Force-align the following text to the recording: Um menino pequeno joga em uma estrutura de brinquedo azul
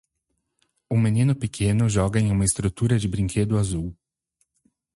Um 0.89 0.97
menino 0.99 1.35
pequeno 1.35 1.87
joga 1.87 2.19
em 2.19 2.31
uma 2.31 2.43
estrutura 2.43 2.97
de 2.97 3.07
brinquedo 3.07 3.55
azul 3.55 3.95